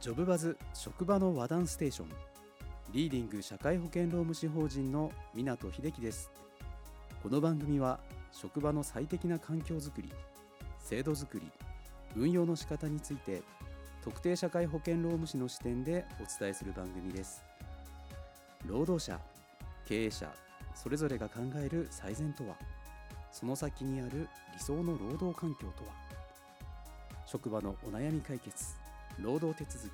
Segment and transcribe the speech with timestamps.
[0.00, 2.08] ジョブバズ職場の和談ステーション。
[2.90, 6.30] リーディング社会保険労務士法人の港秀樹です。
[7.22, 8.00] この番組は
[8.32, 10.10] 職場の最適な環境づくり
[10.78, 11.52] 制度づくり
[12.16, 13.42] 運用の仕方について
[14.02, 17.44] 特定社会保険労務士の視点でお伝えする番組です。
[18.64, 19.20] 労働者
[19.84, 20.32] 経営者
[20.74, 22.56] それぞれが考える最善とは
[23.30, 25.92] その先にある理想の労働環境とは。
[27.26, 28.79] 職場のお悩み解決
[29.22, 29.90] 労働手続き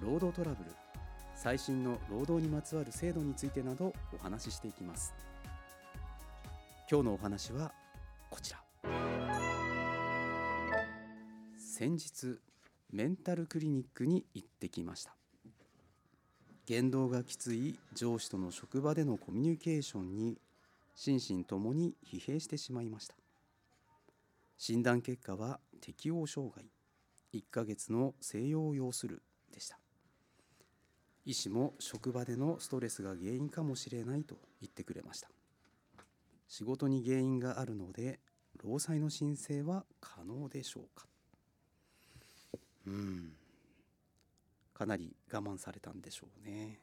[0.00, 0.70] 労働トラブル
[1.34, 5.12] 最新の労働にまつわる制度についてなどお話ししていきます。
[6.88, 7.72] 今日のお話は
[8.30, 8.60] こちら。
[11.58, 12.38] 先日
[12.92, 15.16] メンタルクリニックに行ってきました。
[16.66, 20.38] 言動がきつい上司との職場でのコミュニケーションに
[20.94, 23.16] 心身ともに疲弊してしまいました。
[24.56, 26.64] 診断結果は適応障害。
[27.34, 29.78] 1ヶ月の静養を要するでした。
[31.26, 35.28] 医師も職場でのストレスが原因かもしれないと言ってくれました。
[36.48, 38.20] 仕事に原因があるので
[38.62, 41.06] 労災の申請は可能でしょうか。
[42.86, 43.32] うん。
[44.74, 46.78] かなり我慢されたんでしょうね。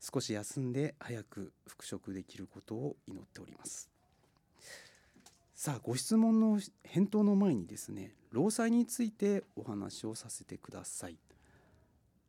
[0.00, 3.90] 少し休んで早く復職できることを祈っております。
[5.54, 11.18] さあご質問の返答の前にですね労災についてお話をさせてください。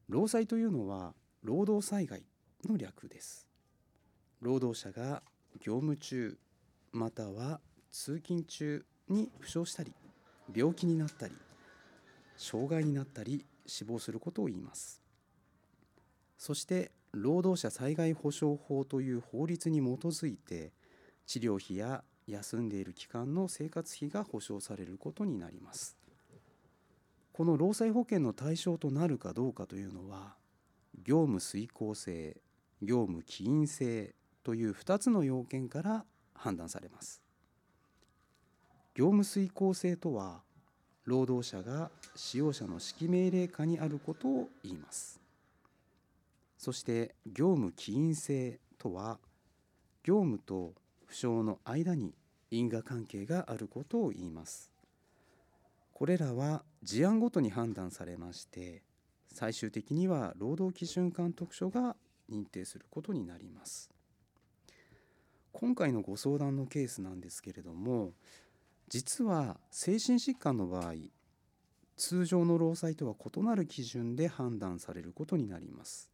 [0.08, 2.23] 労災というのは労働災害
[2.67, 3.47] の略です。
[4.41, 5.22] 労働者が
[5.59, 6.38] 業務中
[6.91, 7.59] または
[7.91, 9.94] 通勤中に負傷したり
[10.56, 11.36] 病気になったり
[12.38, 15.02] 障害になったり死亡することを言います。
[16.38, 20.72] そして労働者災害保障法という法律に基づいて
[21.25, 25.97] 治療費や休んでいる期間の生活費が保障されることになります。
[27.33, 30.35] この労災保険の対象となるかどうかというのは
[31.03, 32.38] 業務遂行性
[32.81, 34.13] 業務起因性
[34.44, 37.22] という2つの要件から判断されます。
[38.96, 40.41] 業務遂行性とは
[41.06, 45.19] 労働者が使用者の指揮命令下にあることを言います。
[46.57, 49.19] そして業務起因性とは
[50.03, 50.73] 業務と
[51.09, 52.14] 負傷の間に
[52.52, 54.72] 因果関係があることを言います。
[55.92, 58.84] これらは事案ごとに判断されまして
[59.34, 61.96] 最終的には労働基準監督署が
[62.31, 63.90] 認定することになります。
[65.52, 68.14] 今回のご相談のケースなんですけれども
[68.88, 70.94] 実は精神疾患の場合
[71.97, 76.12] 通常の労災とは異なる基準で判断されることになります。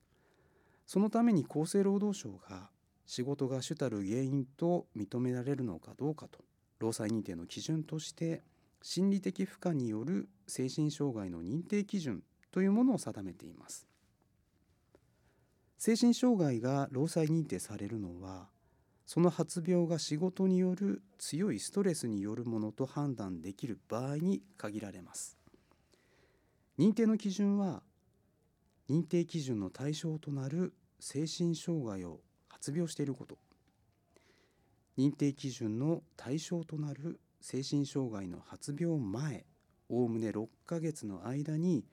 [0.87, 2.69] そのために厚生労働省が
[3.05, 6.39] 仕事が主たる原因と認められるのかどうかと
[6.79, 8.43] 労災認定の基準として
[8.81, 13.87] 心理的負荷による精神障害の認定基準というものを定めています。
[15.77, 18.47] 精神障害が労災認定されるのは
[19.05, 25.37] その発病が仕事による強いストレスによるものと判断できる場合に限られます。
[26.79, 27.83] 認定の基準は
[28.89, 32.19] 認定基準の対象となる精神障害を
[32.55, 33.37] 発病していること。
[34.97, 39.45] 認定基準の対象となる精神障害の発病前
[39.89, 41.83] おおむね6ヶ月の間に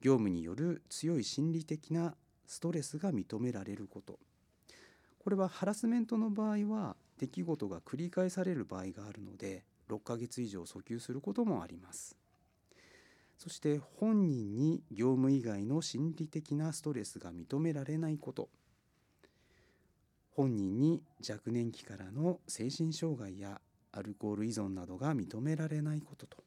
[0.00, 2.14] 業務による強い心理的な
[2.46, 4.18] ストレスが認められること。
[5.18, 12.16] これはハラスメントの場合は出来事が繰り返される場合があるので6ヶ月以上訴求することもあります。
[13.36, 18.48] そして本人に業務以外の心理的なストレスが認められないこと。
[20.34, 23.60] 本人に若年期からの精神障害や
[23.92, 26.38] アルコール依存などが認められないことと。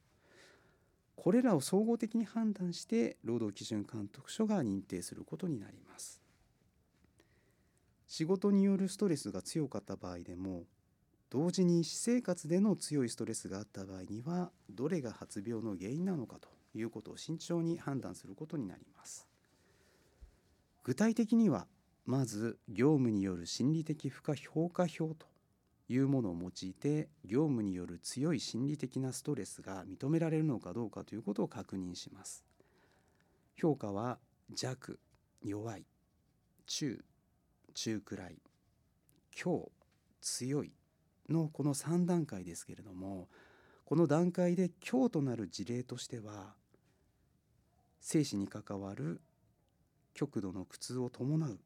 [1.16, 6.22] これらを総合的に判断して労働基準監督署が認定することになります。
[8.08, 10.66] 仕事によるストレスが強かった場合でも
[11.32, 19.28] 同時に私生活での強いストレスがあった場合にはどれが発病の原因なのかということを慎重に判断することになります。
[20.84, 21.66] 具体的には
[22.06, 25.26] まず業務による心理的負荷評価表と
[25.88, 32.44] いうものを用いて業務による強い心理的なストレスが認められるのかどうかということを確認します。
[33.56, 34.18] 評価は
[34.50, 35.00] 弱
[35.42, 35.86] 弱い
[36.66, 37.04] 中
[37.74, 38.38] 中くらい
[39.32, 39.72] 強
[40.22, 40.74] 強い
[41.30, 43.28] のこの3段階ですけれども
[43.86, 46.56] この段階で強となる事例としては
[48.00, 49.22] 生死に関わる
[50.14, 51.60] 極度の苦痛を伴う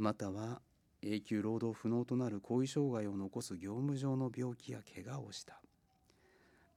[0.00, 0.62] または
[1.02, 5.60] 永久労働不能となる後遺障害を残す業務上の病気や怪我をした。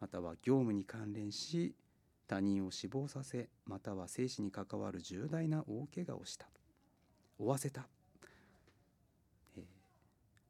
[0.01, 1.73] または業務に関連し
[2.27, 6.49] 他人を死亡させまたは生死に関わる重大な大怪我をした。
[7.37, 7.87] 負わせた、
[9.55, 9.63] えー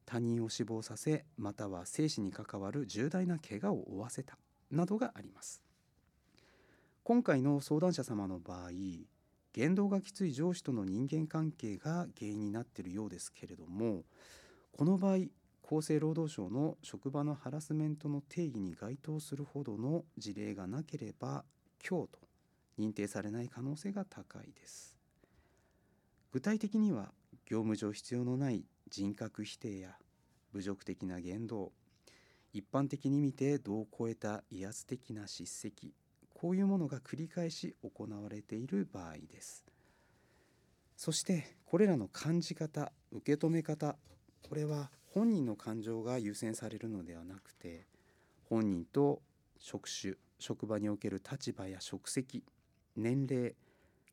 [0.07, 4.39] 他人を死亡させまたは生死に関わる重大な怪我を負わせた。
[4.71, 5.61] などがあります。
[7.03, 8.71] 今回の相談者様の場合
[9.53, 14.03] 言動がきつい上司との人間関係が原因になっているようですけれども
[14.71, 15.17] この場合
[15.65, 21.45] 厚生労働省の職場のハラスメントの定義に該当するほどの事例がなければ
[21.79, 22.19] 強と
[22.79, 24.97] 認定されない可能性が高いです。
[26.31, 27.11] 具体的には
[27.45, 29.95] 業務上必要のない人格否定や
[30.53, 31.71] 侮辱的な言動
[32.53, 35.93] 一般的に見て度を超えた威圧的な叱責
[36.43, 39.63] こういうものが繰り返し行われている場合です。
[40.97, 43.95] そしてこれらの感じ方受け止め方
[44.41, 47.87] これは本人の感情が優先されるのではなくて
[48.49, 49.21] 本人と
[49.57, 52.43] 職種職場における立場や職責
[52.97, 53.55] 年齢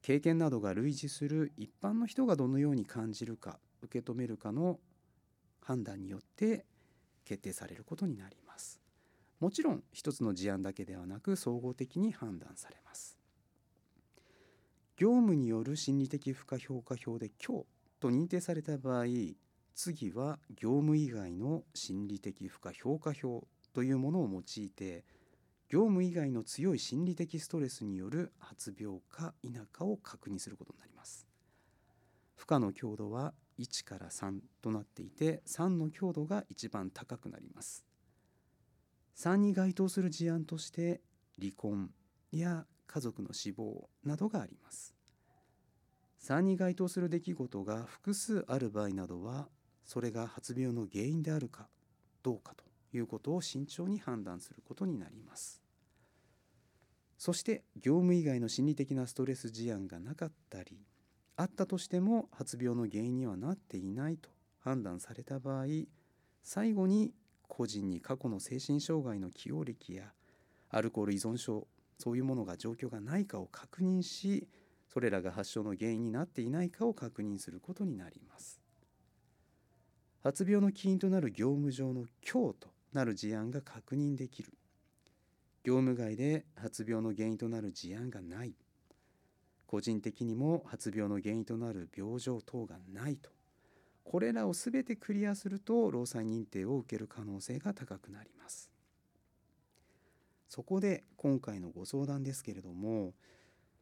[0.00, 4.78] 経験などが類似する一般の人がどのように感じるか受け止めるかの
[5.64, 6.64] 判断によって
[7.24, 8.49] 決定されることになります。
[9.40, 13.18] もちろん一つの事案だけではなく総合的に判断されます。
[14.96, 17.66] 業務による心理的負荷評価表で強
[18.00, 19.06] と認定された場合
[19.74, 25.04] 次は業務以外の心理的負荷評価表というものを用いて
[25.70, 31.26] 業務以外の強い心理的ストレスによる発病か否かを確認することになります。
[32.36, 37.89] 負荷の強度は1から3となっていて3の強度が一番高くなります。
[39.16, 41.00] 3に該当する事案として
[41.38, 41.90] 離婚
[42.32, 44.94] や家族の死亡などがあります。
[46.22, 49.48] 3に該当する出来事が複数ある場合などは
[49.84, 51.68] それが発病の原因であるか
[52.22, 55.62] どうかということを慎重に判断することになります。
[57.16, 60.78] そして業務以外の心理的なストレス事案がなかったり
[61.36, 65.66] あったとしても発病の原因にはなっていないと判断された場合
[66.42, 67.12] 最後に
[67.50, 70.12] 個人に過去の精神障害の起用歴や
[70.70, 71.66] アルコール依存症
[71.98, 74.48] そういうものが状況がないかを確認し
[74.88, 78.60] それらが発症の原因になっていないかを確認することになります。
[80.22, 84.52] 発病の起因となる業務上の強となる事案が確認できる。
[85.62, 88.54] 業務外で発病の原因となる事案がない。
[89.66, 93.30] 個人的にも発病の原因となる病状等がないと。
[94.10, 98.68] これらを全てクリアすると労災認定を受ける可能性が高くなります
[100.48, 103.12] そこで今回のご相談ですけれども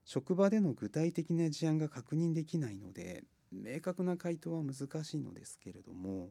[0.04, 6.28] 職場での具体的な事案が確認できないので明確な回答は難しいのですけれども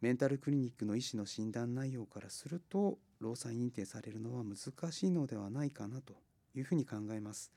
[0.00, 6.14] メンタルクリニックの医師の診断内容からすると労災認定されるのは難しいのではないかなと
[6.54, 7.52] いうふうに考えます。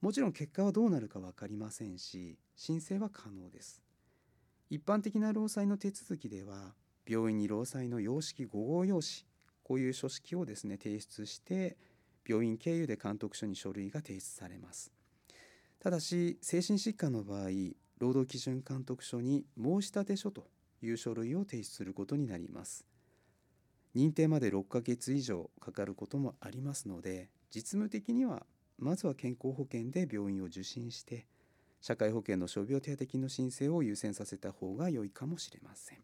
[0.00, 3.83] もちろん結果はどうなるか分かりませんし申請は可能です
[4.74, 6.74] 一般的な労災の手続きでは
[7.08, 9.24] 病院に労災の様式5号用紙
[9.62, 11.76] こういう書式をですね提出して
[12.28, 14.90] 病院経由で監督署に書類が提出されます。
[15.78, 17.50] ただし精神疾患の場合
[17.98, 20.48] 労働基準監督署に申し立て書と
[20.82, 22.84] いう書類を提出することになります。
[23.94, 28.44] 認定まで6ヶ月以上かかることもありますので実務的には
[28.80, 31.28] まずは健康保険で病院を受診して
[31.86, 35.98] 社会保険の傷病手当金の申請を優先させた方が良いかもしれません。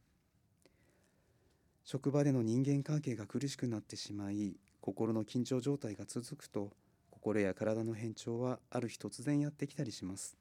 [1.84, 6.72] 職場での人間関係が苦しくなってしまい心の緊張状態が続くと
[7.08, 10.37] 心や体の変調はある日突然やってきたりします。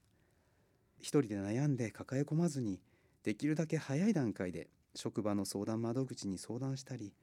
[1.00, 2.82] 一人で悩んで抱え込まずに
[3.24, 7.14] できるだけ早い段階で職場の相談窓口に相談したり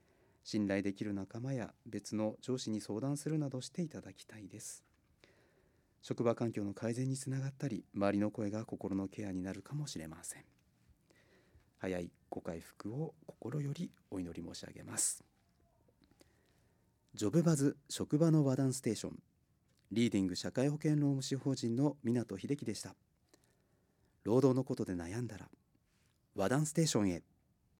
[0.43, 4.86] 信頼できる仲間や別の上司に相談するなどしていただきたいです。
[6.09, 10.45] 職場環境の改善につながったり周りの声が心のケアになるかもしれません。
[11.79, 15.25] 早いご回復を心よりお祈り申し上げます。
[17.15, 19.19] ジョブバズ職場の和談ステーション。
[19.91, 22.95] リーディング社会保険労務士法人の湊秀樹でした。
[24.23, 25.49] 労働のことで悩んだら
[26.37, 27.25] 和談ステーションへ。